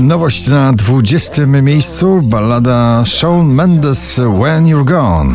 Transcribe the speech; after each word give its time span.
Nowość 0.00 0.46
na 0.46 0.72
20 0.72 1.46
miejscu, 1.46 2.20
ballada 2.22 3.04
Shawn 3.06 3.52
Mendes 3.52 4.20
When 4.40 4.66
You're 4.66 4.84
Gone. 4.84 5.34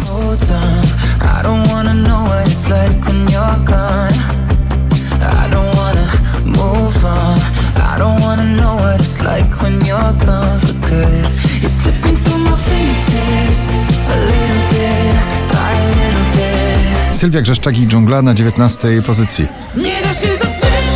Sylwia 17.12 17.42
Grzeszczak 17.42 17.78
i 17.78 17.88
Dżungla 17.88 18.22
na 18.22 18.34
19 18.34 19.02
pozycji. 19.02 19.48
Nie 19.76 20.02
da 20.02 20.14
się 20.14 20.36
zatrzymać, 20.36 20.95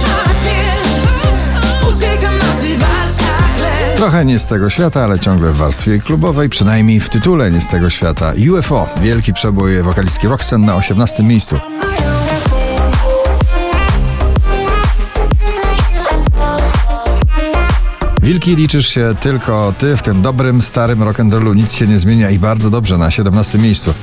Trochę 3.99 4.25
nie 4.25 4.39
z 4.39 4.45
tego 4.45 4.69
świata, 4.69 5.03
ale 5.03 5.19
ciągle 5.19 5.51
w 5.51 5.57
warstwie 5.57 5.99
klubowej, 5.99 6.49
przynajmniej 6.49 6.99
w 6.99 7.09
tytule 7.09 7.51
nie 7.51 7.61
z 7.61 7.67
tego 7.67 7.89
świata. 7.89 8.33
UFO, 8.51 8.89
wielki 9.01 9.33
przebój 9.33 9.81
wokalistki 9.81 10.27
Roxanne 10.27 10.67
na 10.67 10.75
18 10.75 11.23
miejscu. 11.23 11.59
Wilki 18.21 18.55
liczysz 18.55 18.87
się 18.87 19.15
tylko 19.19 19.73
ty, 19.77 19.97
w 19.97 20.01
tym 20.01 20.21
dobrym, 20.21 20.61
starym 20.61 20.99
rock'n'rollu 20.99 21.55
nic 21.55 21.73
się 21.73 21.87
nie 21.87 21.99
zmienia 21.99 22.29
i 22.29 22.39
bardzo 22.39 22.69
dobrze 22.69 22.97
na 22.97 23.11
17 23.11 23.57
miejscu. 23.57 23.93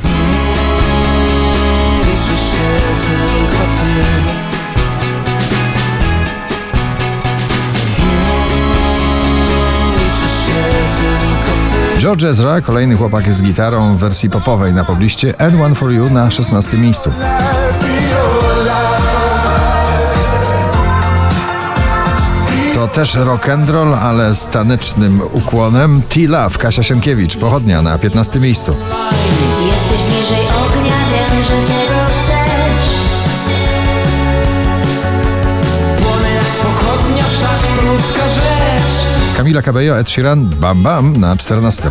George 12.07 12.25
Ezra, 12.25 12.61
kolejny 12.61 12.97
chłopak 12.97 13.33
z 13.33 13.43
gitarą 13.43 13.97
w 13.97 13.99
wersji 13.99 14.31
popowej 14.31 14.73
na 14.73 14.85
pobliście, 14.85 15.41
and 15.41 15.61
One 15.61 15.75
For 15.75 15.93
You 15.93 16.11
na 16.11 16.31
16 16.31 16.77
miejscu. 16.77 17.11
To 22.75 22.89
też 22.89 23.15
rock'n'roll, 23.15 23.97
ale 24.03 24.35
z 24.35 24.47
tanecznym 24.47 25.21
ukłonem. 25.33 26.03
T-Love, 26.09 26.59
Kasia 26.59 26.83
Sienkiewicz, 26.83 27.37
pochodnia 27.37 27.83
na 27.83 27.99
15 27.99 28.41
miejscu. 28.41 28.77
Jesteś 29.67 30.07
bliżej 30.09 30.47
ognia, 30.47 30.95
wiem, 31.13 31.45
że 31.45 31.75
tego 31.75 32.06
Kamila 39.37 39.63
Cabello, 39.63 39.99
Ed 39.99 40.11
Sheeran, 40.11 40.47
Bam 40.47 40.83
Bam 40.83 41.17
na 41.17 41.37
14. 41.37 41.91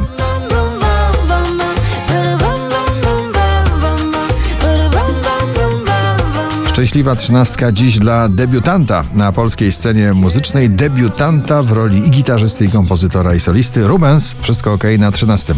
Szczęśliwa 6.71 7.15
trzynastka 7.15 7.71
dziś 7.71 7.99
dla 7.99 8.29
debiutanta 8.29 9.03
na 9.13 9.31
polskiej 9.31 9.71
scenie 9.71 10.13
muzycznej. 10.13 10.69
Debiutanta 10.69 11.63
w 11.63 11.71
roli 11.71 12.07
i 12.07 12.09
gitarzysty, 12.09 12.65
i 12.65 12.69
kompozytora, 12.69 13.35
i 13.35 13.39
solisty. 13.39 13.87
Rubens, 13.87 14.35
wszystko 14.41 14.73
ok 14.73 14.83
na 14.99 15.11
13. 15.11 15.53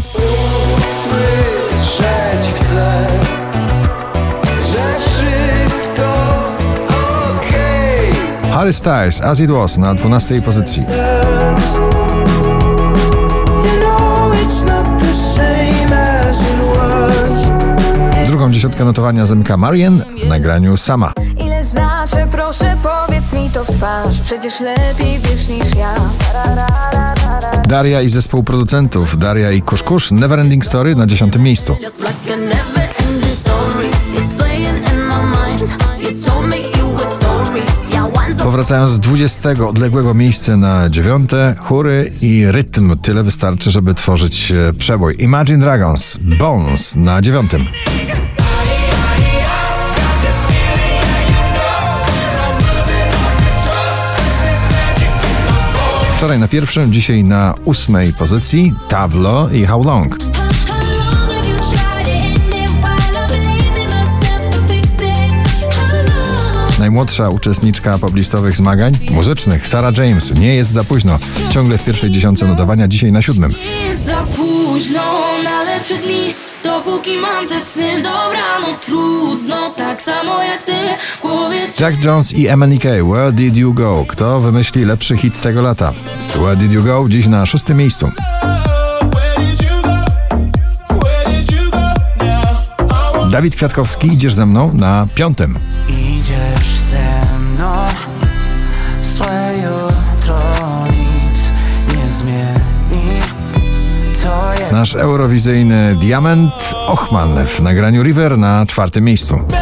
Harry 8.58 8.73
Styles, 8.73 9.22
As 9.22 9.39
It 9.39 9.52
Was 9.52 9.77
na 9.77 9.95
12 9.95 10.41
pozycji. 10.41 10.86
Drugą 18.27 18.52
dziesiątkę 18.52 18.86
notowania 18.86 19.26
zamyka 19.26 19.58
Marian 19.58 20.04
w 20.23 20.27
nagraniu 20.27 20.77
Sama. 20.77 21.14
Ile 21.45 21.65
znaczy, 21.65 22.17
proszę 22.31 22.77
powiedz 22.83 23.33
mi 23.33 23.49
to 23.49 23.65
w 23.65 23.71
twarz 23.71 24.21
Przecież 24.21 24.60
lepiej 24.60 25.20
wiesz 25.20 25.49
niż 25.49 25.76
ja 25.76 25.95
Daria 27.67 28.02
i 28.02 28.10
zespół 28.10 28.43
producentów, 28.43 29.17
Daria 29.17 29.52
i 29.52 29.61
Kuszkusz, 29.61 30.11
Neverending 30.11 30.65
Story 30.65 30.95
na 30.95 31.08
10 31.08 31.36
miejscu. 31.36 31.76
Powracając 38.47 38.91
z 38.91 38.99
20 38.99 39.49
odległego 39.67 40.13
miejsca 40.13 40.58
na 40.58 40.89
9, 40.89 41.30
chóry 41.58 42.11
i 42.21 42.45
rytm. 42.47 42.97
Tyle 42.97 43.23
wystarczy, 43.23 43.71
żeby 43.71 43.95
tworzyć 43.95 44.52
e, 44.52 44.73
przebój. 44.73 45.15
Imagine 45.19 45.59
Dragons, 45.59 46.17
Bones 46.17 46.95
na 46.95 47.21
9. 47.21 47.52
Wczoraj 56.17 56.39
na 56.39 56.47
pierwszym, 56.47 56.93
dzisiaj 56.93 57.23
na 57.23 57.53
ósmej 57.65 58.13
pozycji 58.13 58.73
Tavlo 58.89 59.49
i 59.49 59.65
How 59.65 59.83
Long. 59.83 60.17
Najmłodsza 66.87 67.30
uczestniczka 67.30 67.98
poblistowych 67.98 68.55
zmagań 68.55 68.93
muzycznych, 69.11 69.67
Sarah 69.67 69.98
James, 69.98 70.39
nie 70.39 70.55
jest 70.55 70.71
za 70.71 70.83
późno. 70.83 71.20
Ciągle 71.49 71.77
w 71.77 71.86
pierwszej 71.86 72.11
dziesiątce 72.11 72.48
notowania, 72.48 72.87
dzisiaj 72.87 73.11
na 73.11 73.21
siódmym. 73.21 73.52
Nie 73.52 73.87
jest 73.87 74.05
za 74.05 74.15
późno 74.15 75.02
na 75.43 75.64
lepsze 75.64 75.98
dni 75.98 76.33
Dopóki 76.64 77.17
mam 77.17 77.48
te 77.48 77.61
sny, 77.61 77.95
dobra, 77.95 78.59
no 78.61 78.67
trudno 78.81 79.70
Tak 79.70 80.02
samo 80.02 80.43
jak 80.43 80.61
ty, 80.61 80.73
w 81.17 81.21
głowie 81.21 81.59
Jax 81.80 82.03
Jones 82.03 82.33
i 82.33 82.48
MNK, 82.58 82.83
Where 82.83 83.31
Did 83.31 83.58
You 83.58 83.73
Go? 83.73 84.05
Kto 84.08 84.39
wymyśli 84.39 84.86
lepszy 84.86 85.17
hit 85.17 85.42
tego 85.42 85.61
lata? 85.61 85.93
Where 86.36 86.55
Did 86.55 86.71
You 86.71 86.83
Go? 86.83 87.05
Dziś 87.09 87.27
na 87.27 87.45
szóstym 87.45 87.77
miejscu. 87.77 88.11
Dawid 93.31 93.55
Kwiatkowski, 93.55 94.08
idziesz 94.08 94.33
ze 94.33 94.45
mną 94.45 94.71
na 94.73 95.08
piątym. 95.15 95.59
Idziesz 95.89 96.77
Nasz 104.77 104.95
eurowizyjny 104.95 105.95
diament 105.95 106.73
Ochman 106.88 107.45
w 107.45 107.60
nagraniu 107.60 108.04
River 108.04 108.38
na 108.38 108.65
czwartym 108.65 109.04
miejscu. 109.04 109.36
Oh. 109.36 109.58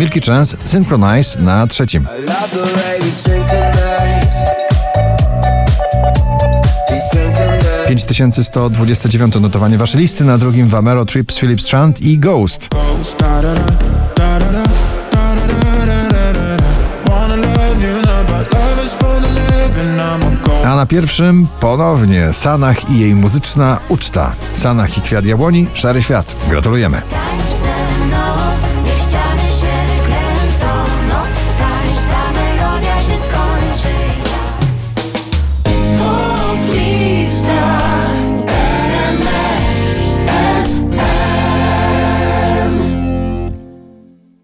Milky 0.00 0.20
Chance 0.20 0.56
Synchronize 0.64 1.40
na 1.40 1.66
trzecim. 1.66 2.08
Synchronize 3.10 3.70
We 6.90 7.00
synchronize 7.00 7.80
5129 7.88 9.34
notowanie 9.40 9.78
waszej 9.78 10.00
listy, 10.00 10.24
na 10.24 10.38
drugim 10.38 10.68
Vamero, 10.68 11.04
Trips, 11.04 11.38
Philips 11.38 11.64
Strand 11.64 12.02
i 12.02 12.18
Ghost. 12.18 12.68
Wanna 13.20 14.09
a 20.64 20.76
na 20.76 20.86
pierwszym 20.86 21.46
ponownie 21.60 22.32
Sanach 22.32 22.90
i 22.90 23.00
jej 23.00 23.14
muzyczna 23.14 23.78
uczta. 23.88 24.32
Sanach 24.52 24.98
i 24.98 25.00
Kwiat 25.00 25.24
Jabłoni, 25.24 25.66
Szary 25.74 26.02
Świat. 26.02 26.36
Gratulujemy. 26.48 27.02